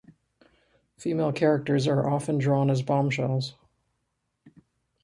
Female 0.97 1.31
characters 1.31 1.85
are 1.87 2.09
often 2.09 2.39
drawn 2.39 2.71
as 2.71 2.81
bombshells. 2.81 3.53